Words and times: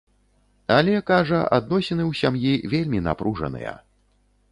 Але, 0.75 0.95
кажа, 1.09 1.41
адносіны 1.57 2.03
ў 2.05 2.11
сям'і 2.21 2.53
вельмі 2.73 3.03
напружаныя. 3.09 3.75